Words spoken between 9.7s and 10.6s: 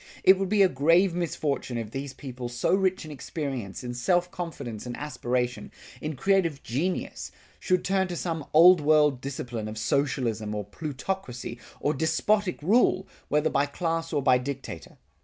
socialism